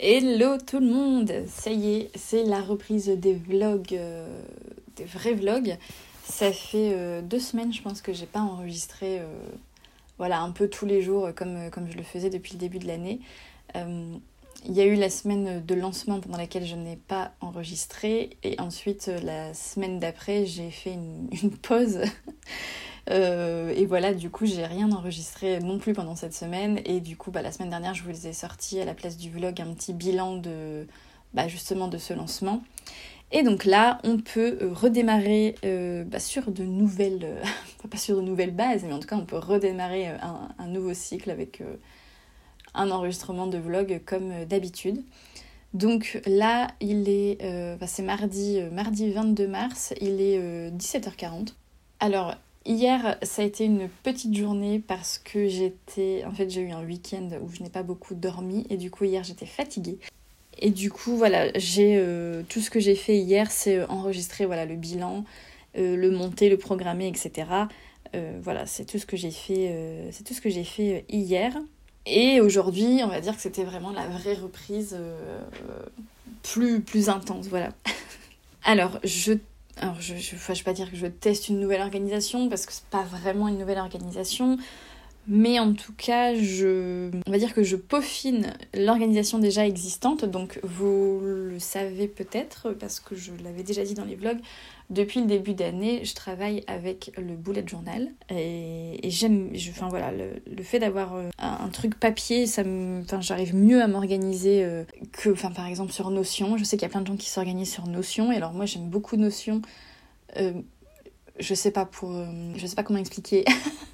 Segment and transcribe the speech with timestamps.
[0.00, 4.28] Hello tout le monde Ça y est, c'est la reprise des vlogs, euh,
[4.94, 5.76] des vrais vlogs.
[6.22, 9.26] Ça fait euh, deux semaines, je pense, que j'ai pas enregistré, euh,
[10.16, 12.86] voilà, un peu tous les jours comme, comme je le faisais depuis le début de
[12.86, 13.18] l'année.
[13.74, 18.58] Il y a eu la semaine de lancement pendant laquelle je n'ai pas enregistré et
[18.60, 22.02] ensuite la semaine d'après j'ai fait une, une pause
[23.10, 26.80] euh, et voilà, du coup, j'ai rien enregistré non plus pendant cette semaine.
[26.84, 29.30] Et du coup, bah, la semaine dernière, je vous ai sorti à la place du
[29.30, 30.86] vlog un petit bilan de
[31.34, 32.62] bah, justement de ce lancement.
[33.30, 37.42] Et donc là, on peut euh, redémarrer euh, bah, sur de nouvelles,
[37.90, 41.30] pas sur de nouvelles bases, mais en tout cas, on peut redémarrer un, nouveau cycle
[41.30, 41.62] avec
[42.74, 45.02] un enregistrement de vlog comme d'habitude.
[45.74, 47.38] Donc là, il est,
[47.86, 51.52] c'est mardi, mardi 22 mars, il est 17h40.
[52.00, 52.34] Alors,
[52.68, 56.22] Hier, ça a été une petite journée parce que j'étais.
[56.26, 59.04] En fait, j'ai eu un week-end où je n'ai pas beaucoup dormi et du coup,
[59.04, 59.98] hier, j'étais fatiguée.
[60.58, 64.66] Et du coup, voilà, j'ai euh, tout ce que j'ai fait hier, c'est enregistrer voilà,
[64.66, 65.24] le bilan,
[65.78, 67.48] euh, le monter, le programmer, etc.
[68.14, 69.74] Euh, voilà, c'est tout ce que j'ai fait,
[70.26, 70.50] tout ce que
[71.10, 71.56] hier.
[72.04, 74.94] Et aujourd'hui, on va dire que c'était vraiment la vraie reprise
[76.42, 77.70] plus, plus intense, voilà.
[78.62, 79.32] Alors, je
[79.80, 82.84] alors je ne vais pas dire que je teste une nouvelle organisation parce que c'est
[82.86, 84.56] pas vraiment une nouvelle organisation,
[85.28, 90.24] mais en tout cas, je, on va dire que je peaufine l'organisation déjà existante.
[90.24, 94.40] Donc vous le savez peut-être parce que je l'avais déjà dit dans les vlogs.
[94.88, 100.62] Depuis le début d'année, je travaille avec le bullet journal et, j'aime, enfin voilà, le,
[100.62, 102.62] fait d'avoir euh, un, truc papier, ça
[103.02, 106.56] enfin j'arrive mieux à m'organiser euh, que, enfin par exemple sur Notion.
[106.56, 108.64] Je sais qu'il y a plein de gens qui s'organisent sur Notion et alors moi
[108.64, 109.60] j'aime beaucoup Notion.
[110.38, 110.54] Euh,
[111.38, 112.14] je sais pas pour,
[112.56, 113.44] je sais pas comment expliquer.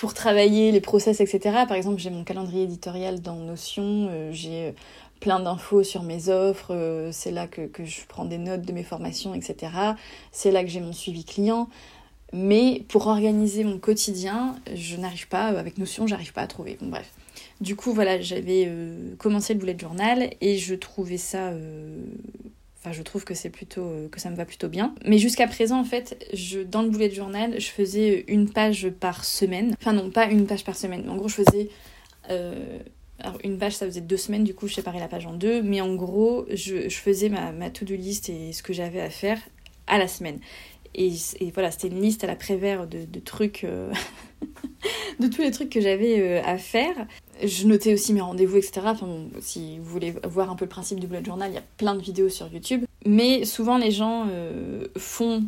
[0.00, 1.40] pour travailler les process, etc.
[1.68, 4.74] Par exemple, j'ai mon calendrier éditorial dans Notion, j'ai
[5.20, 8.82] plein d'infos sur mes offres, euh, c'est là que, je prends des notes de mes
[8.82, 9.72] formations, etc.
[10.32, 11.68] C'est là que j'ai mon suivi client.
[12.32, 16.78] Mais pour organiser mon quotidien, je n'arrive pas, avec Notion, j'arrive pas à trouver.
[16.80, 17.12] Bon, bref.
[17.60, 21.52] Du coup, voilà, j'avais euh, commencé le bullet journal et je trouvais ça.
[22.86, 24.94] Euh, enfin, je trouve que c'est plutôt que ça me va plutôt bien.
[25.04, 29.24] Mais jusqu'à présent, en fait, je, dans le bullet journal, je faisais une page par
[29.24, 29.74] semaine.
[29.80, 31.08] Enfin non, pas une page par semaine.
[31.08, 31.70] En gros, je faisais
[33.22, 35.62] alors une page ça faisait deux semaines, du coup je séparais la page en deux,
[35.62, 39.38] mais en gros je, faisais ma, ma to-do list et ce que j'avais à faire
[39.86, 40.38] à la semaine.
[40.94, 41.12] Et,
[41.54, 43.92] voilà, c'était une liste à la prévère de, de trucs, euh,
[45.20, 47.06] de tous les trucs que j'avais euh, à faire.
[47.42, 48.82] Je notais aussi mes rendez-vous, etc.
[48.84, 49.06] Enfin
[49.40, 51.94] si vous voulez voir un peu le principe du bullet journal, il y a plein
[51.94, 52.84] de vidéos sur YouTube.
[53.06, 55.44] Mais souvent les gens euh, font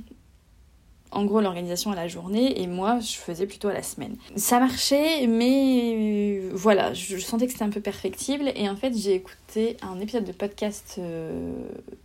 [1.13, 4.17] en gros l'organisation à la journée et moi je faisais plutôt à la semaine.
[4.37, 9.15] Ça marchait mais voilà, je, sentais que c'était un peu perfectible et en fait j'ai
[9.15, 11.53] écouté un épisode de podcast euh,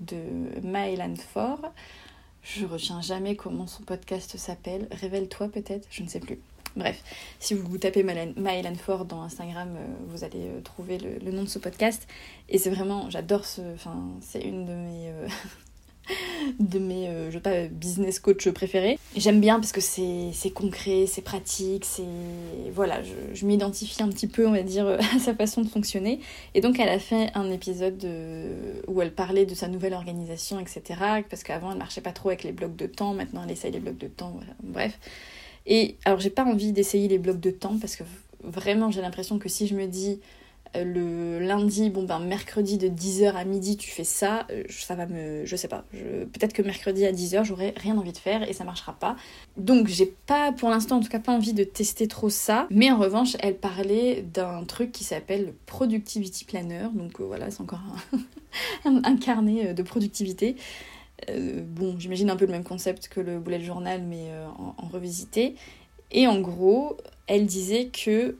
[0.02, 0.18] de
[0.62, 1.62] Mylan Ford.
[2.44, 4.88] Je retiens jamais comment son podcast s'appelle.
[4.92, 6.40] Révèle-toi peut-être, je ne sais plus.
[6.78, 7.04] Bref,
[7.40, 11.50] si vous tapez Mylan Ford dans Instagram, euh, vous allez euh, trouver le, nom de
[11.50, 12.08] ce podcast.
[12.50, 13.62] Et c'est vraiment, j'adore ce.
[13.74, 15.12] Enfin, c'est une de mes.
[16.60, 19.00] de mes euh, je sais pas, business coach préférés.
[19.16, 22.04] J'aime bien parce que c'est concret, c'est pratique, c'est.
[22.72, 23.02] Voilà,
[23.34, 26.20] je, m'identifie un petit peu, on va dire, à sa façon de fonctionner.
[26.54, 28.08] Et donc, elle a fait un épisode
[28.88, 30.84] où elle parlait de sa nouvelle organisation, etc.
[31.28, 33.80] Parce qu'avant, elle marchait pas trop avec les blocs de temps, maintenant, elle essaye les
[33.80, 35.00] blocs de temps, bref.
[35.68, 38.04] Et alors, j'ai pas envie d'essayer les blocs de temps parce que
[38.44, 40.20] vraiment, j'ai l'impression que si je me dis
[40.76, 45.06] le lundi, bon ben mercredi de 10h à midi tu fais ça, euh, ça va
[45.06, 45.46] me...
[45.46, 48.64] je sais pas, peut-être que mercredi à 10h j'aurai rien envie de faire et ça
[48.64, 49.16] marchera pas.
[49.58, 52.92] Donc j'ai pas pour l'instant en tout cas pas envie de tester trop ça, mais
[52.92, 57.62] en revanche elle parlait d'un truc qui s'appelle le Productivity Planner, donc euh, voilà c'est
[57.62, 57.82] encore
[58.86, 60.56] un, carnet euh, de productivité.
[61.30, 64.32] Bon j'imagine un peu le même concept que le bullet journal mais
[64.78, 65.56] en revisité.
[66.12, 66.98] Et en gros,
[67.28, 68.38] elle disait que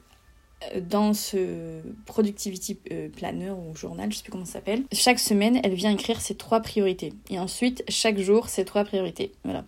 [0.80, 5.60] dans ce Productivity euh, Planner ou journal, je sais plus comment ça s'appelle, chaque semaine,
[5.62, 7.12] elle vient écrire ses trois priorités.
[7.30, 9.32] Et ensuite, chaque jour, ses trois priorités.
[9.44, 9.64] Voilà.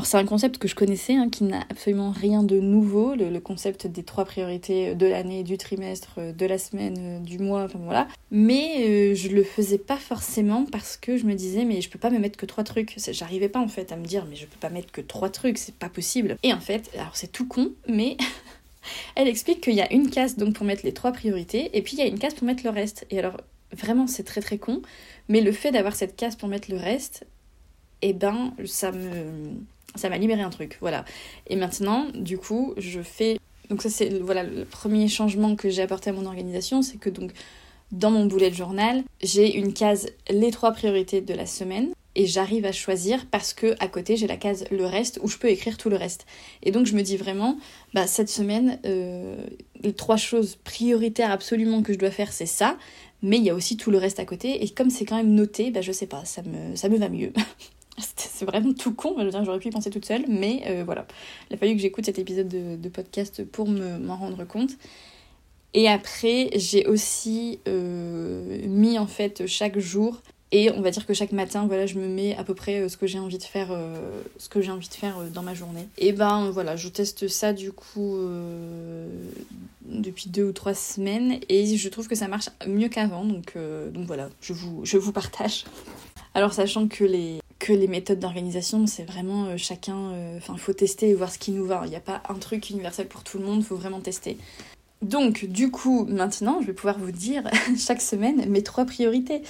[0.00, 3.38] Alors c'est un concept que je connaissais, hein, qui n'a absolument rien de nouveau, le,
[3.38, 8.08] concept des trois priorités de l'année, du trimestre, de la semaine, du mois, enfin voilà.
[8.30, 11.98] Mais euh, je le faisais pas forcément parce que je me disais mais je peux
[11.98, 12.94] pas me mettre que trois trucs.
[13.10, 15.58] J'arrivais pas en fait à me dire mais je peux pas mettre que trois trucs,
[15.58, 16.38] c'est pas possible.
[16.44, 18.16] Et en fait, alors c'est tout con, mais
[19.16, 21.96] elle explique qu'il y a une case donc pour mettre les trois priorités et puis
[21.96, 23.06] il y a une case pour mettre le reste.
[23.10, 23.36] Et alors
[23.70, 24.80] vraiment c'est très très con,
[25.28, 27.26] mais le fait d'avoir cette case pour mettre le reste,
[28.00, 29.60] eh ben ça me
[29.94, 31.04] ça m'a libéré un truc, voilà.
[31.48, 33.38] Et maintenant, du coup, je fais.
[33.68, 37.10] Donc, ça, c'est voilà, le premier changement que j'ai apporté à mon organisation c'est que
[37.10, 37.32] donc,
[37.92, 42.64] dans mon bullet journal, j'ai une case les trois priorités de la semaine et j'arrive
[42.64, 45.76] à choisir parce que à côté j'ai la case le reste où je peux écrire
[45.76, 46.26] tout le reste.
[46.62, 47.58] Et donc je me dis vraiment,
[47.94, 49.36] bah cette semaine, euh,
[49.80, 52.76] les trois choses prioritaires absolument que je dois faire, c'est ça,
[53.22, 54.62] mais il y a aussi tout le reste à côté.
[54.64, 57.08] Et comme c'est quand même noté, bah je sais pas, ça me, ça me va
[57.08, 57.32] mieux.
[58.16, 59.14] C'est vraiment tout con,
[59.44, 61.06] j'aurais pu y penser toute seule, mais euh, voilà.
[61.50, 64.70] Il a fallu que j'écoute cet épisode de, podcast pour m'en rendre compte.
[65.72, 70.20] Et après, j'ai aussi euh, mis en fait chaque jour
[70.50, 72.88] et on va dire que chaque matin, voilà, je me mets à peu près euh,
[72.88, 73.68] ce que j'ai envie de faire,
[74.38, 75.86] ce que j'ai envie de faire dans ma journée.
[75.98, 78.18] Et ben voilà, je teste ça du coup
[79.84, 83.24] depuis deux ou trois semaines et je trouve que ça marche mieux qu'avant.
[83.24, 83.56] Donc,
[84.06, 85.64] voilà, je vous partage.
[86.34, 90.10] Alors sachant que les, que les méthodes d'organisation, c'est vraiment euh, chacun.
[90.12, 91.82] Euh, enfin, il faut tester et voir ce qui nous va.
[91.84, 94.38] Il n'y a pas un truc universel pour tout le monde, il faut vraiment tester.
[95.02, 97.44] Donc, du coup, maintenant, je vais pouvoir vous dire
[97.78, 99.42] chaque semaine mes trois priorités.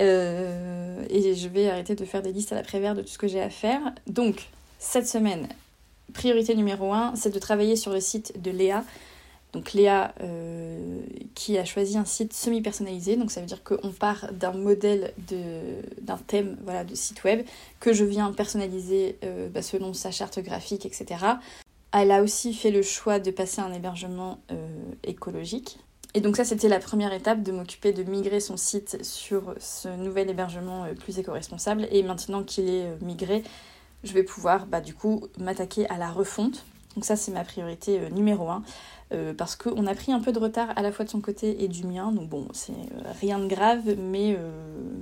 [0.00, 3.18] Euh, et je vais arrêter de faire des listes à la prévère de tout ce
[3.18, 3.80] que j'ai à faire.
[4.06, 4.48] Donc,
[4.78, 5.46] cette semaine,
[6.12, 8.84] priorité numéro un, c'est de travailler sur le site de Léa.
[9.52, 11.00] Donc Léa euh,
[11.34, 15.12] qui a choisi un site semi-personnalisé, donc ça veut dire qu'on part d'un modèle
[16.00, 17.44] d'un thème voilà, de site web
[17.80, 21.24] que je viens personnaliser euh, bah, selon sa charte graphique, etc.
[21.92, 24.68] Elle a aussi fait le choix de passer un hébergement euh,
[25.02, 25.78] écologique.
[26.14, 29.88] Et donc ça c'était la première étape de m'occuper de migrer son site sur ce
[29.88, 31.88] nouvel hébergement plus éco-responsable.
[31.90, 33.42] Et maintenant qu'il est migré,
[34.04, 36.64] je vais pouvoir bah, du coup m'attaquer à la refonte.
[36.94, 38.64] Donc ça c'est ma priorité numéro 1.
[39.12, 41.64] Euh, parce qu'on a pris un peu de retard à la fois de son côté
[41.64, 42.12] et du mien.
[42.12, 44.50] Donc bon, c'est euh, rien de grave, mais, euh,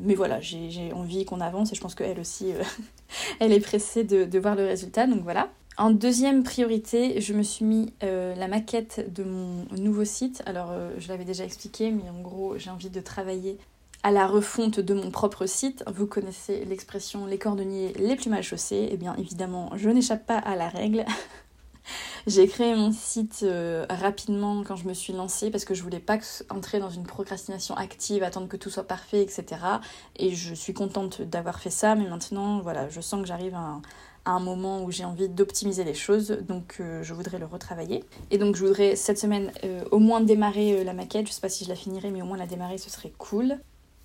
[0.02, 2.52] mais voilà, j'ai envie qu'on avance et je pense qu'elle aussi,
[3.40, 5.06] elle est pressée de, voir le résultat.
[5.06, 5.48] Donc voilà.
[5.76, 10.42] En deuxième priorité, je me suis mis la maquette de mon nouveau site.
[10.44, 13.58] Alors, je l'avais déjà expliqué, mais en gros, j'ai envie de travailler
[14.02, 15.84] à la refonte de mon propre site.
[15.86, 18.76] Vous connaissez l'expression les cordonniers les plus mal chaussés.
[18.76, 21.04] Et eh bien évidemment, je n'échappe pas à la règle.
[22.26, 26.00] J'ai créé mon site euh, rapidement quand je me suis lancée parce que je voulais
[26.00, 26.18] pas
[26.50, 29.44] entrer dans une procrastination active, attendre que tout soit parfait, etc.
[30.16, 33.80] Et je suis contente d'avoir fait ça, mais maintenant, voilà, je sens que j'arrive à,
[34.26, 38.04] un moment où j'ai envie d'optimiser les choses, donc euh, je voudrais le retravailler.
[38.30, 41.48] Et donc je voudrais cette semaine euh, au moins démarrer la maquette, je sais pas
[41.48, 43.58] si je la finirai, mais au moins la démarrer, ce serait cool.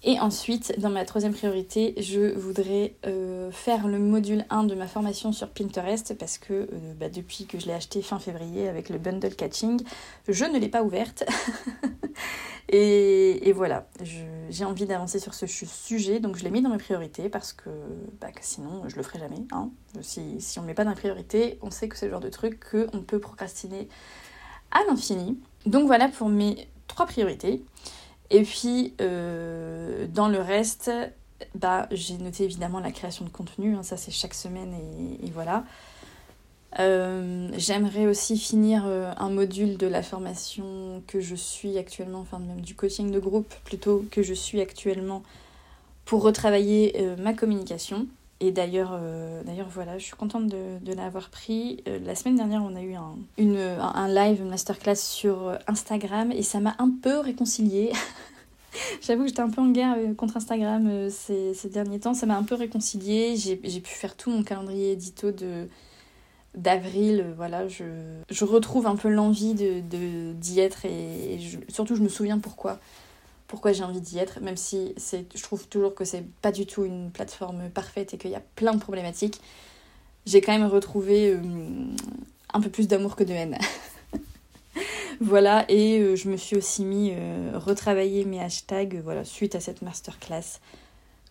[0.06, 4.88] Et ensuite, dans ma troisième priorité, je voudrais euh, faire le module 1 de ma
[4.88, 6.68] formation sur Pinterest parce que euh,
[7.00, 9.82] bah, depuis que je l'ai acheté fin février avec le bundle catching,
[10.28, 11.24] je ne l'ai pas ouverte.
[12.70, 13.88] et, voilà,
[14.50, 17.70] j'ai envie d'avancer sur ce sujet, donc je l'ai mis dans mes priorités parce que,
[18.20, 19.46] bah, sinon je le ferai jamais.
[19.54, 19.70] Hein.
[20.02, 22.20] Si, si on ne met pas dans les priorités, on sait que c'est le genre
[22.20, 23.88] de truc qu'on peut procrastiner
[24.72, 25.40] à l'infini.
[25.66, 27.64] Donc voilà pour mes trois priorités.
[28.34, 30.92] Et puis, euh, dans le reste,
[31.54, 34.74] bah, j'ai noté évidemment la création de contenu, hein, ça c'est chaque semaine
[35.24, 35.64] et, voilà.
[36.80, 42.40] Euh, j'aimerais aussi finir euh, un module de la formation que je suis actuellement, enfin
[42.40, 45.22] même du coaching de groupe plutôt que je suis actuellement
[46.04, 48.08] pour retravailler ma communication.
[48.44, 51.82] Et d'ailleurs, euh, d'ailleurs voilà, je suis contente de, l'avoir pris.
[51.88, 56.44] Euh, la semaine dernière, on a eu un, live, une masterclass sur euh, Instagram et
[56.44, 57.94] ça m'a un peu réconciliée.
[59.02, 62.14] J'avoue que j'étais un peu en guerre contre Instagram ces, derniers temps.
[62.14, 63.38] Ça m'a un peu réconciliée.
[63.38, 65.70] J'ai pu faire tout mon calendrier édito de
[66.54, 67.34] d'avril.
[67.38, 67.86] Voilà, je,
[68.30, 72.80] je retrouve un peu l'envie d'y de, d'y être et, surtout je me souviens pourquoi
[73.54, 76.86] pourquoi j'ai envie d'y être, même si je trouve toujours que c'est pas du tout
[76.86, 79.40] une plateforme parfaite et qu'il y a plein de problématiques.
[80.26, 81.40] J'ai quand même retrouvé euh,
[82.52, 83.60] un peu plus d'amour que de haine.
[85.22, 89.60] voilà, et euh, je me suis aussi mis euh, retravailler mes hashtags voilà, suite à
[89.60, 90.60] cette masterclass.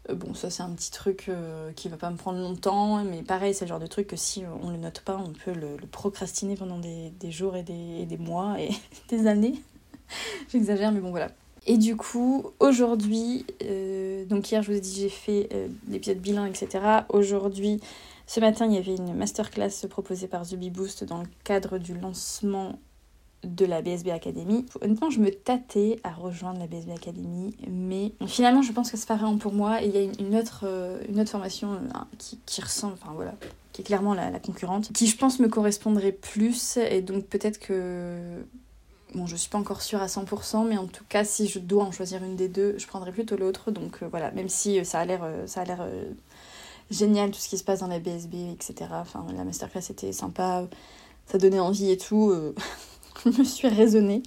[0.08, 1.28] bon, ça c'est un petit truc
[1.74, 4.44] qui va pas me prendre longtemps, mais pareil, c'est le genre de truc que si
[4.62, 8.16] on le note pas, on peut le, procrastiner pendant des, jours et des, et des
[8.16, 8.70] mois et
[9.08, 9.60] des années.
[10.52, 11.32] J'exagère, mais bon voilà.
[11.66, 16.18] Et du coup, aujourd'hui, euh, donc hier je vous ai dit j'ai fait euh, l'épisode
[16.18, 16.80] bilan, etc.
[17.08, 17.80] Aujourd'hui,
[18.26, 21.94] Ce matin, il y avait une masterclass proposée par Zubi Boost dans le cadre du
[21.94, 22.78] lancement
[23.44, 24.64] de la BSB Academy.
[24.80, 29.08] Honnêtement, je me tâtais à rejoindre la BSB Academy, mais finalement, je pense que c'est
[29.08, 29.82] pas vraiment pour moi.
[29.82, 31.80] Et il y a une autre, euh, une autre formation
[32.18, 33.34] qui, ressemble, enfin voilà,
[33.72, 36.76] qui est clairement la, la, concurrente, qui je pense me correspondrait plus.
[36.76, 38.44] Et donc peut-être que.
[39.14, 41.84] Bon, je suis pas encore sûre à 100%, mais en tout cas, si je dois
[41.84, 43.70] en choisir une des deux, je prendrais plutôt l'autre.
[43.70, 45.26] Donc euh, voilà, même si ça a l'air.
[45.46, 45.86] ça a l'air
[46.90, 48.90] génial tout ce qui se passe dans la BSB, etc.
[48.92, 50.66] Enfin, la masterclass était sympa,
[51.26, 52.34] ça donnait envie et tout.
[53.24, 54.22] je me suis raisonnée.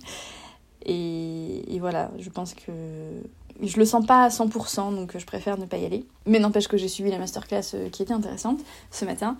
[0.85, 2.71] Et, voilà, je pense que
[3.61, 6.05] je le sens pas à 100%, donc je préfère ne pas y aller.
[6.25, 8.59] Mais n'empêche que j'ai suivi la masterclass euh, qui était intéressante
[8.91, 9.37] ce matin.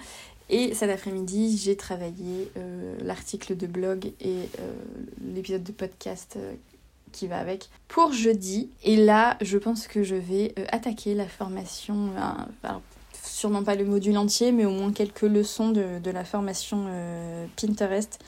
[0.50, 4.74] Et cet après-midi, j'ai travaillé euh, l'article de blog et euh,
[5.34, 6.38] l'épisode de podcast
[7.12, 8.70] qui va avec pour jeudi.
[8.84, 12.12] Et là, je pense que je vais attaquer la formation,
[13.24, 16.88] sûrement pas le module entier, mais au moins quelques leçons de, de la formation
[17.56, 18.20] Pinterest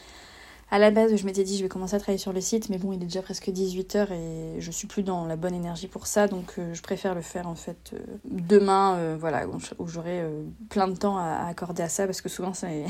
[0.70, 2.78] à la base, je m'étais dit je vais commencer à travailler sur le site, mais
[2.78, 6.08] bon, il est déjà presque 18h et je suis plus dans la bonne énergie pour
[6.08, 10.22] ça, donc euh, je préfère le faire en fait euh, demain, euh, voilà, où j'aurai
[10.70, 12.86] plein de temps à, accorder à ça, parce que souvent c'est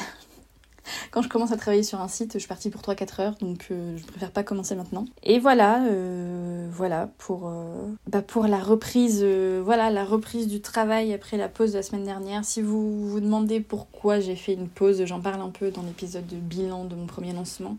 [1.12, 3.68] quand je commence à travailler sur un site, je suis partie pour 3-4 heures, donc
[3.72, 5.06] euh, je préfère pas commencer maintenant.
[5.24, 11.14] Et voilà, euh, voilà pour, euh, bah pour la reprise, voilà la reprise du travail
[11.14, 12.46] après la pause de la semaine dernière.
[12.46, 16.28] Si vous vous demandez pourquoi j'ai fait une pause, j'en parle un peu dans l'épisode
[16.28, 17.76] de bilan de mon premier lancement.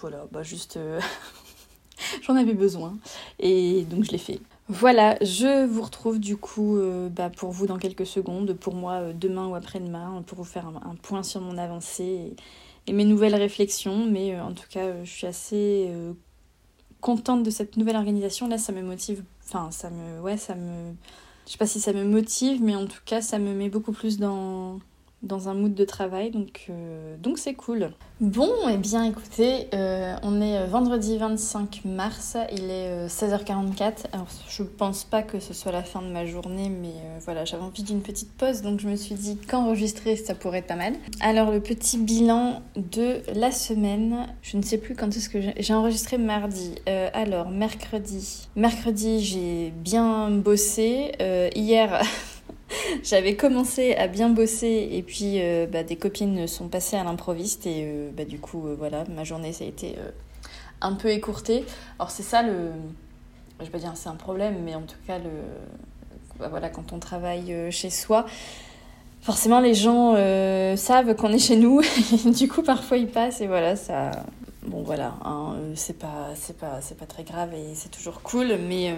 [0.00, 0.78] voilà, bah juste
[2.22, 2.96] j'en avais besoin
[3.38, 4.40] et donc je l'ai fait.
[4.68, 8.94] Voilà, je vous retrouve du coup euh, bah, pour vous dans quelques secondes, pour moi
[8.94, 12.34] euh, demain ou après-demain, pour vous faire un, point sur mon avancée
[12.86, 14.06] et, mes nouvelles réflexions.
[14.06, 15.90] Mais euh, en tout cas, je suis assez
[17.02, 18.48] contente de cette nouvelle organisation.
[18.48, 20.94] Là, ça me motive, enfin, ça me, ouais, ça me,
[21.46, 23.92] je sais pas si ça me motive, mais en tout cas, ça me met beaucoup
[23.92, 24.78] plus dans,
[25.24, 27.90] dans un mood de travail, donc euh, donc c'est cool.
[28.20, 34.06] Bon, et eh bien écoutez, euh, on est euh, vendredi 25 mars, il est 16h44.
[34.12, 37.64] Alors je pense pas que ce soit la fin de ma journée, mais voilà, j'avais
[37.64, 40.94] envie d'une petite pause, donc je me suis dit qu'enregistrer ça pourrait être pas mal.
[41.20, 45.74] Alors le petit bilan de la semaine, je ne sais plus quand est-ce que j'ai
[45.74, 46.74] enregistré mardi.
[46.86, 51.12] alors mercredi, mercredi j'ai bien bossé.
[51.54, 52.02] hier
[53.02, 57.66] J'avais commencé à bien bosser et puis euh, bah, des copines sont passées à l'improviste
[57.66, 59.96] et euh, bah, du coup euh, voilà ma journée ça a été
[60.80, 61.64] un peu écourtée.
[61.98, 62.70] Alors c'est ça le,
[63.60, 65.30] je vais pas dire c'est un problème mais en tout cas le,
[66.38, 68.26] bah, voilà quand on travaille chez soi,
[69.22, 70.14] forcément les gens
[70.76, 71.80] savent qu'on est chez nous
[72.26, 74.10] du coup parfois ils passent et voilà ça,
[74.66, 78.94] bon voilà hein, c'est pas pas très grave et c'est toujours cool mais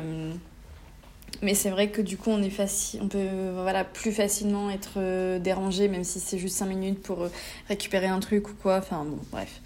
[1.42, 4.94] mais c'est vrai que du coup, on, est facile, on peut voilà, plus facilement être
[4.96, 7.28] euh, dérangé, même si c'est juste 5 minutes pour euh,
[7.68, 8.78] récupérer un truc ou quoi.
[8.78, 9.60] Enfin, bon, bref.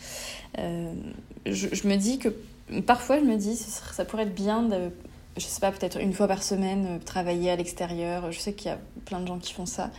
[0.59, 0.93] Euh,
[1.47, 2.29] je, je, me dis que
[2.87, 4.91] parfois, je me dis, ça pourrait être bien de,
[5.37, 8.33] je sais pas, peut-être une fois par semaine, travailler à l'extérieur.
[8.33, 9.91] Je sais qu'il y a plein de gens qui font ça.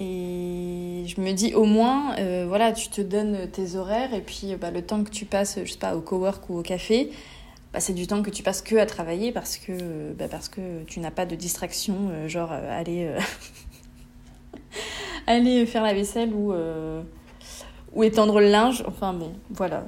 [0.00, 4.70] Et je me dis, au moins, voilà, tu te donnes tes horaires et puis bah,
[4.70, 7.10] le temps que tu passes, je sais pas, au cowork ou au café,
[7.80, 11.00] c'est du temps que tu passes que à travailler parce que, bah, parce que tu
[11.00, 13.18] n'as pas de distraction, euh, genre euh, aller, euh,
[15.26, 16.52] aller faire la vaisselle ou,
[17.92, 18.84] ou étendre le linge.
[18.86, 19.86] Enfin bon, voilà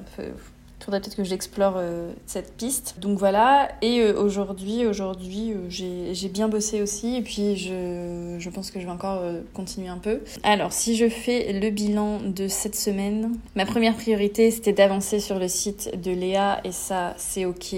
[0.87, 2.95] faudrait peut-être que j'explore euh, cette piste.
[2.97, 8.71] Donc voilà, et euh, aujourd'hui, aujourd'hui, euh, j'ai bien bossé aussi, et puis je, pense
[8.71, 9.21] que je vais encore
[9.53, 10.21] continuer un peu.
[10.43, 15.39] Alors, si je fais le bilan de cette semaine, ma première priorité, c'était d'avancer sur
[15.39, 17.75] le site de Léa, et ça, c'est ok.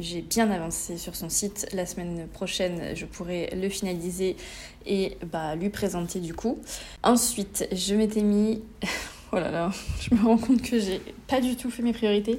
[0.00, 1.68] J'ai bien avancé sur son site.
[1.72, 4.34] La semaine prochaine, je pourrai le finaliser
[4.84, 6.58] et bah, lui présenter du coup.
[7.04, 8.62] Ensuite, je m'étais mis...
[9.30, 9.70] Oh là là,
[10.00, 12.38] je me rends compte que j'ai pas du tout fait mes priorités.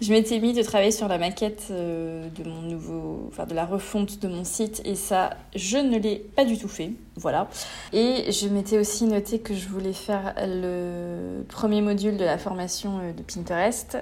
[0.00, 3.64] Je m'étais mis de travailler sur la maquette euh, de mon nouveau, enfin de la
[3.64, 6.90] refonte de mon site et ça, je ne l'ai pas du tout fait.
[7.16, 7.48] Voilà.
[7.92, 12.98] Et je m'étais aussi noté que je voulais faire le premier module de la formation
[12.98, 13.98] euh, de Pinterest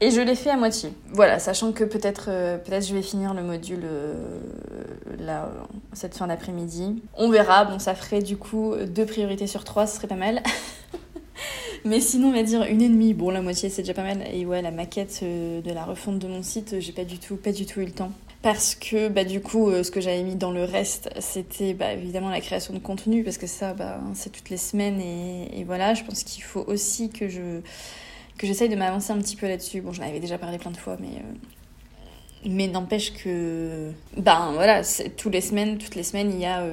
[0.00, 0.92] et je l'ai fait à moitié.
[1.12, 4.14] Voilà, sachant que peut-être euh, peut-être je vais finir le module euh,
[5.18, 5.50] là,
[5.92, 7.02] cette fin d'après-midi.
[7.14, 10.42] On verra, bon, ça ferait du coup deux priorités sur trois, ce serait pas mal.
[11.84, 13.14] Mais sinon, on va dire une et demie.
[13.14, 14.24] Bon, la moitié, c'est déjà pas mal.
[14.32, 17.36] Et ouais, la maquette euh, de la refonte de mon site, j'ai pas du tout,
[17.36, 18.12] pas du tout eu le temps.
[18.42, 22.30] Parce que, bah, du coup, ce que j'avais mis dans le reste, c'était bah, évidemment
[22.30, 25.00] la création de contenu, parce que ça, bah, c'est toutes les semaines.
[25.00, 27.60] Et, et voilà, je pense qu'il faut aussi que je
[28.38, 29.80] que j'essaye de m'avancer un petit peu là-dessus.
[29.80, 34.82] Bon, j'en avais déjà parlé plein de fois, mais, euh, mais n'empêche que, ben voilà,
[35.30, 36.64] les semaines, toutes les semaines, il y a,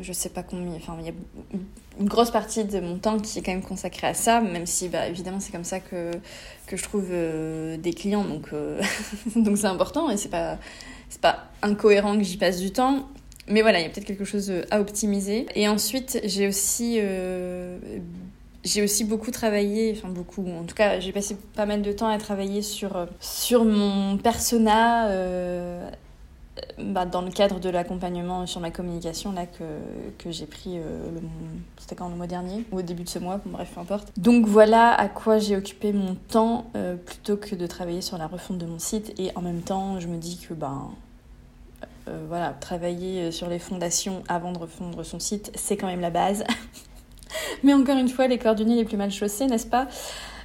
[0.00, 1.12] je sais pas combien, enfin, il y a
[2.00, 4.88] une grosse partie de mon temps qui est quand même consacrée à ça, même si,
[4.88, 6.12] bah, évidemment, c'est comme ça que,
[6.66, 8.50] que je trouve des clients, donc
[9.36, 10.58] donc c'est important et c'est pas,
[11.08, 13.08] c'est pas incohérent que j'y passe du temps.
[13.46, 15.46] Mais voilà, il y a peut-être quelque chose à optimiser.
[15.54, 16.98] Et ensuite, j'ai aussi
[18.64, 22.08] j'ai aussi beaucoup travaillé, enfin beaucoup, en tout cas j'ai passé pas mal de temps
[22.08, 25.88] à travailler sur, euh, sur mon persona euh,
[26.78, 29.64] bah, dans le cadre de l'accompagnement sur ma communication là que,
[30.18, 31.20] que j'ai pris euh, le
[31.78, 34.12] c'était quand le mois dernier ou au début de ce mois, bref peu importe.
[34.16, 36.70] Donc voilà à quoi j'ai occupé mon temps
[37.04, 40.08] plutôt que de travailler sur la refonte de mon site et en même temps je
[40.08, 40.90] me dis que ben
[42.28, 46.44] voilà travailler sur les fondations avant de refondre son site c'est quand même la base.
[47.62, 49.88] Mais encore une fois, les cordonniers les plus mal chaussés, n'est-ce pas?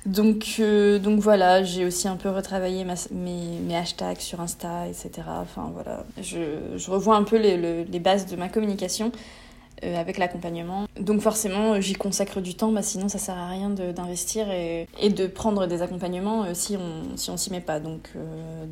[0.05, 5.27] Donc, euh, donc voilà, j'ai aussi un peu retravaillé mes, hashtags sur Insta, etc.
[5.27, 9.11] Enfin voilà, je, je revois un peu les, les, bases de ma communication
[9.83, 10.85] euh, avec l'accompagnement.
[10.99, 15.27] Donc forcément, j'y consacre du temps, bah, sinon ça sert à rien d'investir et, de
[15.27, 17.81] prendre des accompagnements euh, si on si on s'y met pas.
[17.81, 18.09] Donc,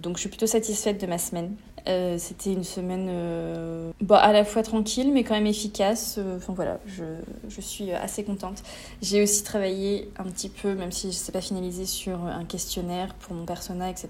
[0.01, 1.55] donc je suis plutôt satisfaite de ma semaine.
[1.87, 6.15] Euh, c'était une semaine euh, bah, à la fois tranquille mais quand même efficace.
[6.17, 7.03] Euh, enfin voilà, je,
[7.47, 8.61] je, suis assez contente.
[9.01, 12.43] J'ai aussi travaillé un petit peu, même si je ne sais pas finalisé, sur un
[12.43, 14.09] questionnaire pour mon persona, etc.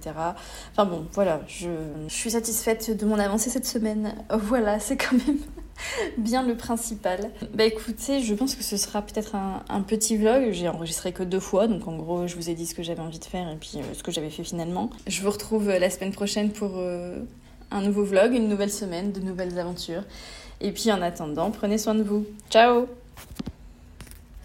[0.72, 1.70] Enfin bon, voilà, je,
[2.08, 4.16] je suis satisfaite de mon avancée cette semaine.
[4.32, 5.38] Voilà, c'est quand même
[6.18, 7.30] bien le principal.
[7.54, 10.52] Bah écoutez, je pense que ce sera peut-être un, un, petit vlog.
[10.52, 13.02] J'ai enregistré que deux fois, donc en gros, je vous ai dit ce que j'avais
[13.02, 14.90] envie de faire et puis ce que j'avais fait finalement.
[15.06, 16.82] Je vous retrouve la semaine prochaine pour
[17.72, 20.04] un nouveau vlog, une nouvelle semaine, de nouvelles aventures.
[20.62, 22.26] Et puis en attendant, prenez soin de vous.
[22.50, 22.88] Ciao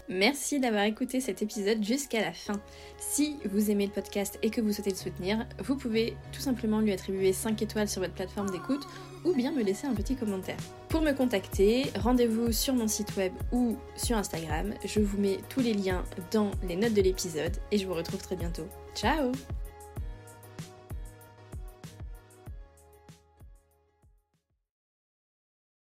[0.09, 2.59] Merci d'avoir écouté cet épisode jusqu'à la fin.
[2.99, 6.81] Si vous aimez le podcast et que vous souhaitez le soutenir, vous pouvez tout simplement
[6.81, 8.85] lui attribuer 5 étoiles sur votre plateforme d'écoute
[9.23, 10.57] ou bien me laisser un petit commentaire.
[10.89, 14.73] Pour me contacter, rendez-vous sur mon site web ou sur Instagram.
[14.85, 18.21] Je vous mets tous les liens dans les notes de l'épisode et je vous retrouve
[18.21, 18.67] très bientôt.
[18.95, 19.31] Ciao